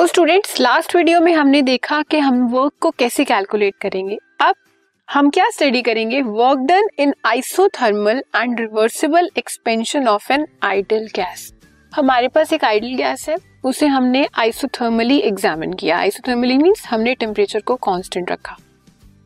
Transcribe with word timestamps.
So 0.00 0.06
students 0.06 0.60
last 0.60 0.94
video 0.96 1.20
में 1.20 1.32
हमने 1.32 1.60
देखा 1.62 2.00
कि 2.02 2.18
हम 2.18 2.36
वर्क 2.48 2.72
को 2.80 2.90
कैसे 2.90 3.24
कैलकुलेट 3.24 3.74
करेंगे। 3.80 4.16
अब 4.40 4.54
हम 5.08 5.28
क्या 5.30 5.48
स्टडी 5.50 5.82
करेंगे? 5.82 6.22
Work 6.22 6.58
done 6.58 6.88
in 6.98 7.12
isothermal 7.24 8.22
and 8.36 8.60
reversible 8.60 9.28
expansion 9.38 10.08
of 10.08 10.32
an 10.32 10.46
ideal 10.62 11.06
gas 11.16 11.52
हमारे 11.92 12.28
पास 12.28 12.52
एक 12.52 12.64
आइडल 12.64 12.94
गैस 12.94 13.28
है। 13.28 13.36
उसे 13.64 13.86
हमने 13.86 14.26
आइसोथर्मली 14.38 15.18
एग्जामिन 15.18 15.72
किया। 15.72 15.98
आइसोथर्मली 15.98 16.58
मीन्स 16.58 16.86
हमने 16.86 17.14
टेम्परेचर 17.14 17.60
को 17.60 17.76
कांस्टेंट 17.76 18.30
रखा। 18.30 18.56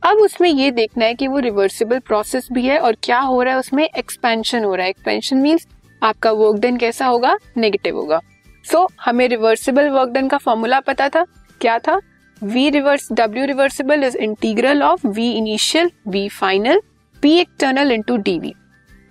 अब 0.02 0.18
उसमें 0.18 0.50
ये 0.50 0.70
देखना 0.70 1.04
है 1.04 1.14
कि 1.14 1.28
वो 1.28 1.38
रिवर्सिबल 1.38 1.98
प्रोसेस 1.98 2.48
भी 2.52 2.66
है 2.66 2.78
और 2.78 2.96
क्या 3.02 3.20
हो 3.20 3.42
रहा 3.42 3.54
है। 3.54 3.60
उसमें 3.60 3.84
एक्सपेंशन 3.84 4.64
हो 4.64 4.74
रहा 4.74 4.84
है। 4.84 4.90
एक्सपेंशन 4.90 5.36
मीन्स 5.36 5.66
आपका 6.02 6.32
वर्क 6.32 6.60
डन 6.60 6.76
कैसा 6.76 7.06
होगा? 7.06 7.38
नेगेटिव 7.56 7.96
होगा। 7.96 8.20
सो 8.64 8.78
so, 8.78 8.88
हमें 9.00 9.28
रिवर्सिबल 9.28 9.88
वर्क 9.88 10.08
डन 10.08 10.28
का 10.28 10.36
फॉर्मूला 10.38 10.80
पता 10.80 11.08
था। 11.08 11.24
क्या 11.60 11.78
था? 11.78 12.00
V 12.42 12.68
reverse 12.70 13.08
W 13.12 13.44
reversible 13.44 14.04
is 14.04 14.16
integral 14.16 14.82
of 14.82 15.06
V 15.06 15.30
initial 15.32 15.90
V 16.08 16.28
final 16.28 16.80
P 17.22 17.36
external 17.38 17.92
into 17.92 18.16
D 18.16 18.52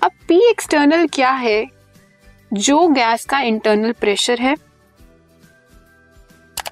अब 0.04 0.12
पी 0.28 0.40
एक्सटर्नल 0.50 1.08
क्या 1.08 1.32
है? 1.32 1.66
जो 2.54 2.88
गैस 2.88 3.26
का 3.26 3.40
इंटरनल 3.42 3.92
प्रेशर 3.92 4.40
है 4.40 4.56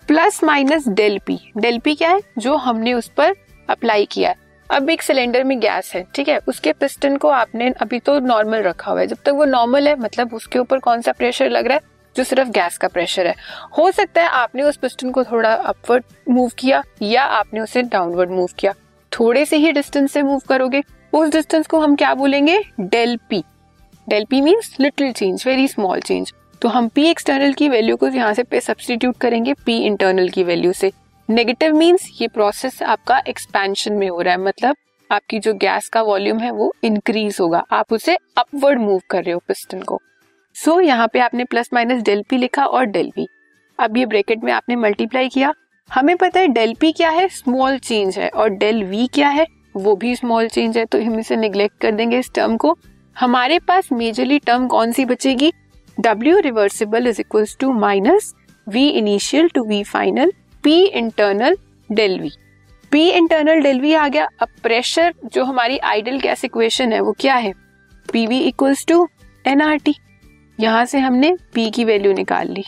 plus 0.07 0.43
minus 0.43 0.87
del 0.87 1.19
P 1.19 1.39
del 1.57 1.79
P 1.79 1.95
क्या 1.95 2.09
है? 2.09 2.19
जो 2.37 2.55
हमने 2.57 2.93
उस 2.93 3.07
पर 3.07 3.35
अप्लाई 3.69 4.05
किया 4.05 4.35
अब 4.69 4.89
एक 4.89 5.01
सिलेंडर 5.01 5.43
में 5.43 5.59
गैस 5.59 5.91
है 5.95 6.05
ठीक 6.15 6.27
है? 6.29 6.37
उसके 6.47 6.73
पिस्टन 6.73 7.17
को 7.17 7.29
आपने 7.29 7.69
अभी 7.81 7.99
तो 7.99 8.19
नॉर्मल 8.19 8.61
रखा 8.63 8.91
हुआ 8.91 9.01
है। 9.01 9.07
जब 9.07 9.17
तक 9.25 9.29
वो 9.29 9.45
नॉर्मल 9.45 9.87
है 9.87 9.95
मतलब 9.99 10.33
उसके 10.33 10.59
ऊपर 10.59 10.79
कौन 10.79 11.01
सा 11.01 11.11
प्रेशर 11.11 11.49
लग 11.49 11.67
रहा 11.67 11.75
है? 11.75 11.90
जो 12.15 12.23
सिर्फ़ 12.23 12.49
गैस 12.49 12.77
का 12.77 12.87
प्रेशर 12.87 13.27
है। 13.27 13.35
हो 13.77 13.89
सकता 13.91 14.21
है 14.21 14.27
आपने 14.29 14.63
उस 14.63 14.77
पिस्टन 14.77 15.11
को 15.11 15.23
थोड़ा 15.23 15.53
अपवर्ड 15.53 16.03
मूव 16.29 16.51
किया 16.57 16.83
या 17.01 17.23
आपने 17.23 17.59
उसे 17.59 17.81
डाउनवर्ड 17.81 18.31
मूव 18.31 18.49
किया। 18.59 18.73
थोड़े 19.11 19.45
से 19.45 19.57
ही 19.57 19.71
डिस्टेंस 19.71 20.11
से 20.11 20.21
मूव 20.23 20.41
करोगे। 20.49 20.81
उस 21.13 21.29
डिस्टेंस 21.29 21.67
को 21.67 21.79
हम 21.79 21.95
क्या 21.95 22.13
बोलेंगे? 22.13 22.59
Del 22.79 23.17
P 23.29 23.43
del 24.07 24.25
P 24.29 24.41
means 24.41 24.75
little 24.79 25.11
change 25.11 25.43
very 25.47 25.67
small 25.67 25.99
change 25.99 26.33
तो 26.61 26.69
हम 26.69 26.87
पी 26.87 27.05
एक्सटर्नल 27.05 27.53
की 27.53 27.69
वैल्यू 27.69 27.95
को 27.95 28.07
यहाँ 28.07 28.33
से 28.33 28.59
सब्सटीट्यूट 28.61 29.17
करेंगे 29.17 29.53
पी 29.65 29.77
इंटरनल 29.77 30.29
की 30.29 30.43
वैल्यू 30.43 30.73
से। 30.73 30.91
नेगेटिव 31.29 31.75
मीन्स 31.75 32.09
ये 32.21 32.27
प्रोसेस 32.27 32.81
आपका 32.83 33.21
एक्सपेंशन 33.27 33.93
में 33.93 34.07
हो 34.09 34.21
रहा 34.21 34.33
है। 34.33 34.39
मतलब 34.39 34.75
आपकी 35.09 35.39
जो 35.39 35.53
गैस 35.53 35.89
का 35.89 36.01
वॉल्यूम 36.01 36.39
है 36.39 36.51
वो 36.51 36.73
इंक्रीज 36.83 37.37
होगा। 37.41 37.63
आप 37.71 37.93
उसे 37.93 38.15
अपवर्ड 38.37 38.79
मूव 38.79 39.01
कर 39.09 39.23
रहे 39.23 39.33
हो 39.33 39.41
पिस्टन 39.47 39.81
को। 39.81 40.01
सो 40.55 40.71
so, 40.71 40.81
यहाँ 40.81 41.07
पे 41.13 41.19
आपने 41.19 41.43
प्लस 41.43 41.69
माइनस 41.73 42.01
डेल 42.03 42.23
पी 42.29 42.37
लिखा 42.37 42.65
और 42.65 42.85
डेल 42.85 43.11
वी 43.17 43.27
अब 43.79 43.97
ये 43.97 44.05
ब्रैकेट 44.05 44.43
में 44.43 44.51
आपने 44.53 44.75
मल्टीप्लाई 44.75 45.29
किया। 45.29 45.53
हमें 45.89 46.15
पता 46.17 46.39
है 46.39 46.47
डेल 46.47 46.73
पी 46.79 46.91
क्या 46.91 47.09
है? 47.09 47.27
स्मॉल 47.27 47.77
चेंज 47.79 48.17
है। 48.19 48.27
और 48.29 48.49
डेल 48.49 48.83
वी 48.83 49.07
क्या 49.13 49.29
है? 49.29 49.45
वो 49.75 49.95
भी 49.95 50.15
स्मॉल 50.15 50.47
चेंज 50.47 50.77
है 50.77 50.85
तो 50.85 50.99
हम 51.01 51.19
इसे 51.19 51.35
निग्लेक्ट 51.35 51.79
कर 51.81 51.91
देंगे 51.91 52.19
इस 52.19 52.31
टर्म 52.35 52.57
को। 52.57 52.75
हमारे 53.15 53.57
पास 53.59 53.91
मेजरली 53.91 54.37
टर्म 54.39 54.67
कौन 54.67 54.91
सी 54.91 55.05
बचेगी? 55.05 55.51
W 55.97 56.39
reversible 56.39 57.07
is 57.07 57.21
equal 57.21 57.45
to 57.59 57.71
minus 57.73 58.33
V 58.67 58.87
initial 58.89 59.49
to 59.55 59.63
V 59.63 59.83
final 59.83 60.33
P 60.63 60.79
internal 60.83 61.57
del 61.89 62.19
V 62.19 62.31
P 62.91 63.07
internal 63.09 63.61
del 63.63 63.81
V 63.81 63.93
आ 63.93 64.07
गया। 64.07 64.27
अब 64.41 64.47
प्रेशर 64.63 65.13
जो 65.33 65.43
हमारी 65.45 65.77
आइडल 65.77 66.19
गैस 66.19 66.45
इक्वेशन 66.45 66.93
है 66.93 66.99
वो 66.99 67.15
क्या 67.19 67.35
है? 67.35 67.53
P 68.13 68.25
V 68.27 68.39
equals 68.39 68.85
to 68.87 69.07
NRT 69.45 69.95
यहाँ 70.61 70.85
से 70.85 70.99
हमने 70.99 71.35
पी 71.53 71.69
की 71.71 71.83
वैल्यू 71.85 72.11
निकाल 72.13 72.47
ली। 72.47 72.63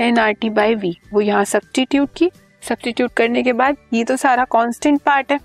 N 0.00 0.18
R 0.18 0.32
T 0.32 0.48
by 0.50 0.74
V 0.74 0.96
वो 1.12 1.20
यहाँ 1.20 1.44
सब्सटीट्यूट 1.44 2.08
की। 2.16 2.30
सब्सटीट्यूट 2.62 3.12
करने 3.16 3.42
के 3.42 3.52
बाद 3.52 3.76
ये 3.92 4.04
तो 4.04 4.16
सारा 4.16 4.44
कांस्टेंट 4.44 5.00
पार्ट 5.02 5.32
है। 5.32 5.38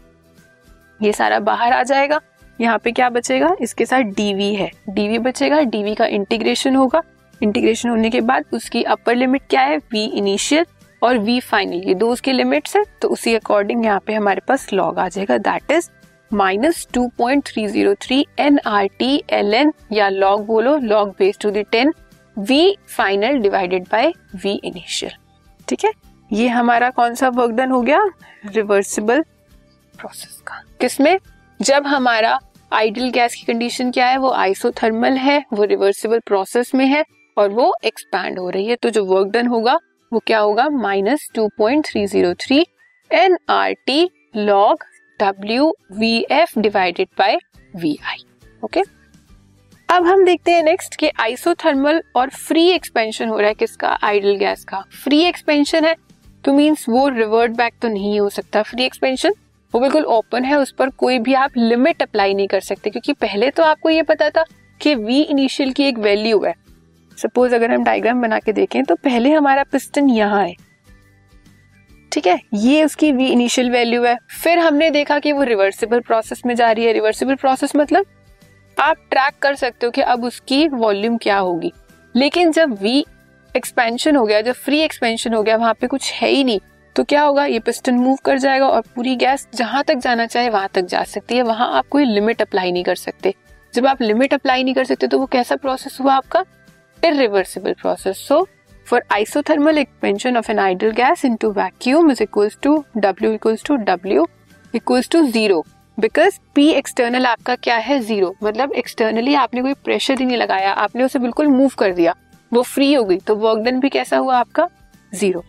ये 1.00 1.12
सारा 1.14 1.40
बाहर 1.42 1.74
आ 1.74 1.82
जाएगा। 1.84 2.20
यहाँ 2.60 2.78
पे 2.78 2.92
क्या 2.92 3.10
बचेगा? 3.10 3.56
इसके 3.62 3.86
साथ 3.86 4.14
डीवी 4.18 4.54
है। 4.56 4.70
डीवी 4.90 5.20
बचेगा 5.20 5.62
डीवी 5.62 5.96
का 5.96 6.06
इंटीग्रेशन 6.08 6.76
होगा। 6.76 7.02
इंटीग्रेशन 7.42 7.90
होने 7.90 8.10
के 8.10 8.22
बाद 8.22 8.46
उसकी 8.54 8.84
अपर 8.86 9.16
लिमिट 9.16 9.42
क्या 9.50 9.62
है? 9.62 9.78
वी 9.78 10.06
इनिशियल 10.08 10.66
और 11.02 11.18
वी 11.18 11.40
फाइनल 11.42 11.88
ये 11.88 11.94
दो 11.96 12.10
उसके 12.12 12.34
लिमिट्स 12.34 12.76
है 12.76 12.84
तो 13.02 13.08
उसी 13.08 13.36
अकॉर्डिंग 13.36 13.86
यहाँ 13.86 14.02
पे 14.08 14.14
हमारे 14.14 14.42
पास 14.48 14.72
लॉग 14.74 15.00
आ 15.00 15.08
जाएगा। 15.10 15.38
That 15.40 15.72
is 15.72 15.90
minus 16.34 16.88
two 16.94 17.08
point 17.18 17.44
three 17.46 17.68
zero 17.68 17.94
three 18.02 18.26
N 18.40 18.60
R 18.66 18.88
T 18.88 19.24
L 19.30 19.54
N 19.54 19.74
या 19.92 20.10
लॉग 20.10 20.46
बोलो 20.46 20.78
log 20.78 21.10
base 21.10 21.38
to 21.42 21.52
ten 21.72 21.94
V 22.40 22.78
final 22.98 23.38
divided 23.38 23.84
by 23.84 24.14
V 24.36 24.62
initial 24.64 25.12
ठीक 25.68 25.86
है? 25.86 25.92
ये 26.34 26.48
हमारा 26.48 26.90
कौन 26.90 27.16
सा 27.16 27.30
वर्क 27.30 27.52
डन 27.52 27.72
हो 27.72 27.82
गया? 27.82 28.04
रिवर्सिबल 28.46 29.22
प्रोसेस 30.00 30.42
का। 30.48 30.64
किसमें? 30.82 31.18
जब 31.62 31.88
हमारा 31.88 32.40
आइडल 32.74 33.10
गैस 33.10 33.36
की 33.36 33.44
कंडीशन 33.44 33.92
क्या 33.92 34.08
है? 34.08 34.18
वो 34.18 34.32
आइसोथर्मल 34.32 35.18
है, 35.18 35.44
वो 35.54 35.64
रिवर्सिबल 35.64 36.20
प्रोसेस 36.20 36.76
में 36.76 36.86
है 36.86 37.04
और 37.38 37.50
वो 37.50 37.74
एक्सपैंड 37.84 38.40
हो 38.40 38.50
रही 38.50 38.66
है। 38.66 38.76
तो 38.76 38.90
जो 38.90 39.06
वर्क 39.06 39.28
डन 39.28 39.48
होगा, 39.48 39.78
वो 40.12 40.20
क्या 40.20 40.40
होगा? 40.40 40.70
Minus 40.70 41.30
two 41.36 41.48
point 41.58 41.86
three 41.86 42.06
zero 42.08 42.34
three 42.34 42.66
N 43.12 43.38
R 43.50 43.74
T 43.86 44.10
log 44.36 44.84
W 45.20 45.74
V 45.94 46.16
F 46.32 46.60
divided 46.60 47.08
by 47.20 47.38
V 47.76 47.98
I 48.06 48.26
okay 48.64 48.82
अब 49.90 50.06
हम 50.06 50.24
देखते 50.26 50.52
हैं 50.52 50.64
नेक्स्ट 50.64 50.96
कि 50.96 51.10
आइसोथर्मल 51.20 52.02
और 52.16 52.30
फ्री 52.30 52.68
एक्सपेंशन 52.70 53.30
हो 53.30 53.38
रहा 53.38 53.48
है 53.48 53.54
किसका? 53.54 53.90
आइडल 54.04 54.36
गैस 54.36 54.64
का। 54.66 54.84
फ्री 55.04 55.22
एक्सपेंशन 55.24 55.86
है 55.86 55.96
तो 56.44 56.54
मींस 56.54 56.86
वो 56.90 57.08
रिवर्ट 57.10 57.52
बैक 57.52 57.74
तो 57.82 57.88
नहीं 57.88 58.20
हो 58.20 58.30
सकता 58.30 58.62
फ्री 58.64 58.84
एक्सपेंशन 58.84 59.34
वो 59.74 59.80
बिल्कुल 59.82 60.04
ओपन 60.06 60.44
है, 60.46 60.56
उस 60.56 60.72
पर 60.72 60.90
कोई 60.90 61.20
भी 61.20 61.34
आप 61.34 61.52
लिमिट 61.58 62.02
अप्लाई 62.02 62.34
नहीं 62.34 62.48
कर 62.48 62.60
सकते, 62.62 62.90
क्योंकि 62.90 63.14
पहले 63.14 63.50
तो 63.50 63.64
आपको 63.64 63.90
ये 63.90 64.02
पता 64.04 64.30
था 64.30 64.44
कि 64.82 64.94
वी 64.96 65.22
इनिशियल 65.22 65.72
की 65.72 65.84
एक 65.84 65.98
वैल्यू 66.00 66.44
है। 66.44 66.54
सपोज़ 67.18 67.56
अगर 67.56 67.72
हम 67.72 67.84
डायग्राम 67.84 68.22
बना 68.22 68.40
के 68.40 68.54
देखें 68.54 68.84
तो 68.84 68.96
पहले 68.96 69.32
हमारा 69.32 69.64
पिस्टन 69.64 70.10
यहाँ 70.10 70.44
है। 70.44 70.56
ठीक 72.14 72.28
है? 72.28 72.40
ये 72.54 72.84
उसकी 72.84 73.12
वी 73.12 73.28
इनिशियल 73.28 73.70
वैल्यू 73.72 74.04
है। 74.04 74.18
फिर 74.44 74.60
हमने 74.60 74.90
देखा 74.92 75.20
कि 75.20 75.32
वो 75.32 75.44
रिवर्सिबल 75.44 76.00
प्रोसेस 76.00 76.42
में 76.46 76.56
जा 76.56 76.72
रही 76.72 76.86
है। 76.86 76.92
रिवर्सिबल 76.94 77.36
प्रोसेस 77.36 77.76
मतलब 77.76 78.06
आप 78.78 78.98
ट्रैक 79.10 79.34
कर 79.42 79.56
सकते 79.56 79.86
हो 79.86 79.92
कि 79.92 80.02
अब 80.02 80.24
उसकी 80.24 80.68
वॉल्यूम 80.68 81.18
क्या 81.18 81.38
होगी। 81.38 81.72
लेकिन 82.16 82.52
जब 82.52 82.78
वी 82.82 83.06
एक्सपेंशन 83.56 84.16
हो 84.16 84.26
गया, 84.26 84.42
जब 84.42 84.54
फ्री 84.54 84.80
एक्सपेंशन 84.80 85.34
हो 85.34 85.44
गया, 85.44 85.56
वहाँ 85.58 85.74
पे 85.74 85.88
कुछ 85.88 86.12
है 86.14 86.30
ही 86.30 86.44
नहीं 86.44 86.60
तो 86.96 87.04
क्या 87.04 87.22
होगा? 87.22 87.46
ये 87.46 87.60
पिस्टन 87.60 87.96
मूव 87.96 88.18
कर 88.26 88.38
जाएगा 88.38 88.68
और 88.68 88.82
पूरी 88.96 89.16
गैस 89.16 89.48
जहाँ 89.56 89.84
तक 89.84 89.96
जाना 89.96 90.26
चाहे, 90.26 90.50
वहाँ 90.50 90.70
तक 90.74 90.82
जा 90.82 91.04
सकती 91.04 91.36
है। 91.36 91.42
वहाँ 91.42 91.72
आप 91.74 91.88
कोई 91.88 92.06
लिमिट 92.06 92.42
अप्लाई 92.42 92.72
नहीं 92.72 92.84
कर 92.84 92.96
सकते। 92.96 93.34
जब 93.74 93.88
आप 93.88 94.02
लिमिट 94.02 94.34
अप्लाई 94.34 94.64
नहीं 94.64 94.74
कर 94.74 94.84
सकते 94.84 95.08
तो 95.08 95.20
वो 95.20 95.26
कैसा 95.26 95.56
प्रोसेस 95.56 95.98
हुआ 96.02 96.14
आपका? 96.14 96.46
Irreversible 97.04 97.74
process 97.74 98.18
so 98.18 98.48
For 98.86 99.00
isothermal 99.16 99.78
expansion 99.82 100.38
of 100.38 100.50
an 100.50 100.60
ideal 100.60 100.92
gas 100.94 101.24
into 101.24 101.52
vacuum 101.54 102.10
is 102.14 102.22
equals 102.22 102.56
to 102.64 102.74
W 103.04 103.32
equals 103.34 103.64
to 103.70 103.78
W 103.86 104.26
equals 104.74 105.08
to 105.14 105.22
zero. 105.32 105.62
Because 105.98 106.40
P 106.56 106.68
external 106.74 107.26
आपका 107.26 107.56
क्या 107.56 107.76
है? 107.78 108.00
ज़ीरो 108.00 108.34
मतलब 108.44 108.72
एक्सटर्नली 108.74 109.34
आपने 109.36 109.62
कोई 109.62 109.74
प्रेशर 109.86 110.20
ही 110.20 110.26
नहीं 110.26 110.38
लगाया। 110.38 110.72
आपने 110.74 111.04
उसे 111.04 111.20
बिल्कुल 111.20 111.48
मूव 111.48 111.72
कर 111.80 111.94
दिया। 111.94 112.16
वो 112.52 112.62
फ्री 112.64 112.94
हो 112.94 113.04
गई। 113.04 113.18
तो 113.18 113.36
वर्क 113.36 113.64
डन 113.66 113.80
भी 113.80 113.90
कैसा 113.90 114.18
हुआ 114.18 114.38
आपका? 114.38 114.68
ज़ीरो 115.16 115.44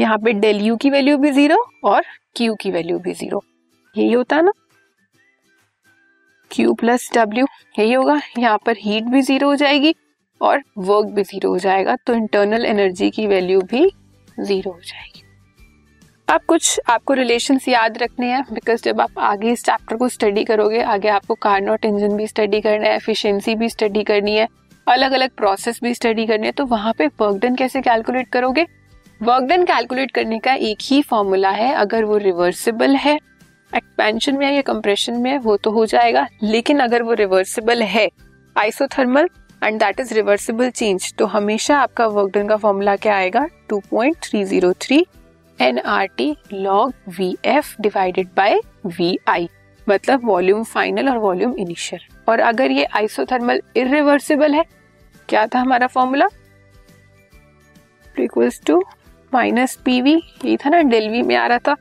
यहाँ 0.00 0.18
पे 0.18 0.32
डेल 0.32 0.60
यू 0.60 0.76
की 0.76 0.90
वैल्यू 0.90 1.16
भी 1.18 1.30
ज़ीरो 1.30 1.64
और 1.84 2.02
क्यू 2.36 2.54
की 2.54 2.70
वैल्यू 2.70 2.98
भी 2.98 3.12
ज़ीरो 3.14 3.42
यही 3.94 4.12
होता 4.12 4.40
ना? 4.40 4.52
क्यू 6.50 6.72
प्लस 6.74 7.10
डब्ल्यू 7.14 7.46
यही 7.78 7.92
होगा। 7.92 8.20
यहाँ 8.38 8.58
पर 8.66 8.76
हीट 8.78 9.04
भी 9.04 9.22
ज़ीरो 9.22 9.48
हो 9.48 9.54
जाएगी। 9.56 9.94
और 10.44 10.62
वर्क 10.80 11.06
भी 11.06 11.22
ज़ीरो 11.22 11.50
हो 11.50 11.58
जाएगा 11.58 11.96
तो 12.06 12.14
इंटरनल 12.14 12.64
एनर्जी 12.66 13.10
की 13.10 13.26
वैल्यू 13.26 13.60
भी 13.62 13.90
ज़ीरो 14.38 14.70
हो 14.70 14.80
जाएगी। 14.80 15.22
अब 16.28 16.40
कुछ, 16.48 16.80
आपको 16.88 17.14
रिलेशन 17.14 17.58
याद 17.68 17.98
रखने 17.98 18.26
हैं 18.26 18.42
बिकॉज़ 18.52 18.82
जब 18.82 19.00
आप 19.00 19.18
आगे 19.20 19.50
इस 19.52 19.64
चैप्टर 19.64 19.96
को 19.96 20.08
स्टडी 20.08 20.44
करोगे, 20.44 20.82
आगे 20.82 21.08
आपको 21.08 21.34
कार्नोट 21.36 21.84
इंजन 21.84 22.16
भी 22.16 22.26
स्टडी 22.26 22.60
करना 22.60 22.88
है 22.88 22.94
एफिशिएंसी 22.96 23.54
भी 23.54 23.68
स्टडी 23.68 24.04
करनी 24.04 24.36
है 24.36 24.48
अलग 24.86 25.12
अलग 25.12 25.30
प्रोसेस 25.30 25.80
भी 25.82 25.94
स्टडी 25.94 26.26
करनी 26.26 26.46
है 26.46 26.52
तो 26.52 26.64
वहाँ 26.66 26.92
पे 26.92 27.06
वर्क 27.20 27.40
डन 27.42 27.54
कैसे 27.54 27.80
कैलकुलेट 27.82 28.28
करोगे? 28.28 28.66
वर्क 29.20 29.44
डन 29.44 29.64
कैलकुलेट 29.64 30.10
करने 30.10 30.38
का 30.38 30.54
एक 30.54 30.78
ही 30.82 31.00
फॉर्मूला 31.02 31.50
है, 31.50 31.72
अगर 31.74 32.04
वो 32.04 32.16
रिवर्सिबल 32.18 32.96
है 32.96 33.14
एक्सपेंशन 33.14 34.36
में 34.36 34.46
है 34.46 34.54
या 34.54 34.62
कंप्रेशन 34.62 35.14
में 35.14 35.30
है, 35.30 35.38
वो 35.38 35.56
तो 35.56 35.70
हो 35.70 35.86
जाएगा, 35.86 36.26
लेकिन 36.42 36.80
अगर 36.80 37.02
वो 37.02 37.12
रिवर्सिबल 37.14 37.82
है 37.84 38.08
isothermal 38.56 39.28
and 39.64 39.78
that 39.80 40.00
is 40.00 40.14
reversible 40.14 40.70
change 40.70 41.12
तो 41.18 41.26
हमेशा 41.26 41.78
आपका 41.78 42.06
वर्क 42.06 42.30
डन 42.34 42.48
का 42.48 42.56
फॉर्मूला 42.56 42.96
क्या 42.96 43.16
आएगा? 43.16 43.46
2.303 43.72 45.04
N 45.58 45.78
R 45.78 46.06
T 46.16 46.34
log 46.52 46.92
V 47.18 47.36
F 47.44 47.74
divided 47.80 48.28
by 48.36 48.60
V 48.86 49.16
I 49.28 49.48
मतलब 49.88 50.24
वॉल्यूम 50.24 50.62
फाइनल 50.64 51.08
और 51.08 51.18
वॉल्यूम 51.18 51.54
इनिशियल 51.58 52.00
और 52.28 52.40
अगर 52.40 52.70
ये 52.70 52.84
आइसोथर्मल 52.84 53.60
इरिवर्सिबल 53.76 54.54
है, 54.54 54.64
क्या 55.28 55.46
था 55.46 55.60
हमारा 55.60 55.86
formula 55.86 56.28
equals 58.20 58.60
to 58.66 58.82
minus 59.34 59.74
P 59.84 60.00
V 60.02 60.14
यही 60.14 60.56
था 60.56 60.70
ना 60.70 60.80
डेल 60.82 61.08
वी 61.10 61.22
में 61.22 61.34
आ 61.36 61.46
रहा 61.46 61.58
था। 61.58 61.76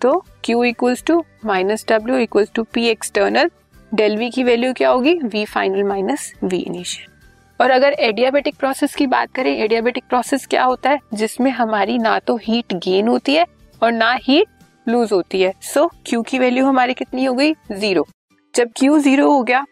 तो 0.00 0.24
Q 0.44 0.64
equals 0.64 1.02
to 1.04 1.24
minus 1.44 1.84
W 1.88 2.16
equals 2.18 2.50
to 2.54 2.62
P 2.74 2.86
external 2.88 3.50
del 3.92 4.16
V 4.16 4.30
की 4.30 4.44
वैल्यू 4.44 4.72
क्या 4.72 4.88
होगी? 4.90 5.14
V 5.14 5.44
final 5.44 5.82
minus 5.82 6.32
V 6.44 6.58
initial 6.58 7.14
और 7.60 7.70
अगर 7.70 7.92
एडियाबेटिक 7.92 8.56
प्रोसेस 8.56 8.94
की 8.94 9.06
बात 9.06 9.32
करें 9.34 9.50
एडियाबेटिक 9.54 10.04
प्रोसेस 10.08 10.46
क्या 10.46 10.64
होता 10.64 10.90
है? 10.90 10.98
जिसमें 11.14 11.50
हमारी 11.50 11.98
ना 11.98 12.18
तो 12.18 12.36
हीट 12.36 12.74
गेन 12.74 13.08
होती 13.08 13.34
है 13.34 13.46
और 13.82 13.92
ना 13.92 14.12
हीट 14.22 14.88
लूज 14.88 15.12
होती 15.12 15.40
है। 15.42 15.52
सो 15.62 15.80
so, 15.80 16.06
Q 16.08 16.28
की 16.28 16.38
वैल्यू 16.38 16.66
हमारी 16.66 16.94
कितनी 16.94 17.24
हो 17.24 17.34
गई? 17.34 17.52
ज़ीरो 17.72 18.06
जब 18.54 18.70
क्यू 18.76 18.98
ज़ीरो 18.98 19.30
हो 19.30 19.42
गया 19.42 19.64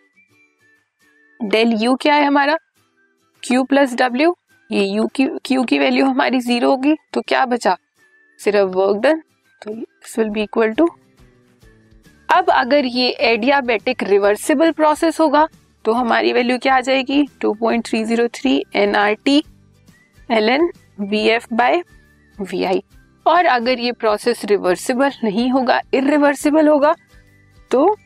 डेल 1.41 1.77
U 1.79 1.97
क्या 2.01 2.15
है 2.15 2.25
हमारा? 2.25 2.57
Q 3.43 3.67
प्लस 3.69 3.95
डब्ल्यू 3.95 4.37
ये 4.71 4.85
यू 4.85 5.07
की 5.17 5.27
क्यू 5.45 5.65
की 5.65 5.79
वैल्यू 5.79 6.07
हमारी 6.07 6.41
ज़ीरो 6.41 6.71
होगी 6.71 6.95
तो 7.13 7.21
क्या 7.21 7.45
बचा? 7.47 7.77
सिर्फ़ 8.41 8.71
वर्क 8.71 8.97
डन 9.03 9.21
तो 9.63 9.71
this 9.71 10.19
will 10.19 10.29
be 10.29 10.43
equal 10.43 10.73
to 10.73 10.89
अब 12.29 12.51
अगर 12.51 12.87
ये 12.87 13.09
एडियाबेटिक 13.23 14.03
रिवर्सिबल 14.03 14.71
प्रोसेस 14.73 15.21
होगा 15.21 15.47
तो 15.85 15.93
हमारी 15.93 16.33
वैल्यू 16.33 16.59
क्या 16.59 16.75
आ 16.75 16.81
जाएगी? 16.81 17.27
2.303 17.45 18.61
N 18.75 18.95
R 18.95 19.15
T 19.15 19.45
L 20.33 20.49
N 20.49 20.71
V 21.01 21.21
F 21.21 21.47
by 21.55 21.83
V 22.43 22.65
I 22.65 22.83
और 23.27 23.47
अगर 23.47 23.79
ये 23.79 23.93
प्रोसेस 23.93 24.45
रिवर्सिबल 24.45 25.11
नहीं 25.25 25.51
होगा 25.51 25.81
इरिवर्सिबल 25.95 26.69
होगा 26.69 26.95
तो 27.71 27.97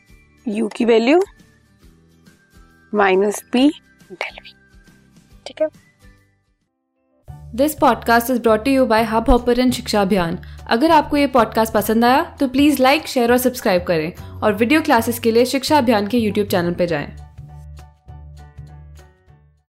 यू 0.47 0.67
की 0.67 0.85
value 0.85 1.21
minus 2.95 3.43
P 3.53 3.69
del 4.11 4.37
V 4.43 4.53
ठीक 5.47 5.61
है? 5.61 5.67
This 7.55 7.75
podcast 7.75 8.29
is 8.29 8.41
brought 8.41 8.67
you 8.67 8.85
by 8.85 9.03
Hub 9.03 9.29
Hopper 9.29 9.71
शिक्षा 9.71 10.01
अभियान 10.01 10.39
अगर 10.67 10.91
आपको 10.91 11.17
ये 11.17 11.27
पॉडकास्ट 11.27 11.73
पसंद 11.73 12.05
आया 12.05 12.23
तो 12.39 12.47
प्लीज़ 12.47 12.81
लाइक 12.83 13.07
शेयर 13.07 13.31
और 13.31 13.37
सब्सक्राइब 13.37 13.83
करें। 13.83 14.13
और 14.41 14.53
वीडियो 14.53 14.81
क्लासेस 14.81 15.19
के 15.19 15.31
लिए 15.31 15.45
शिक्षा 15.45 15.77
अभियान 15.77 16.07
के 16.07 16.17
यूट्यूब 16.17 16.47
चैनल 16.47 16.73
पर 16.73 16.85
जाएँ। 16.85 17.28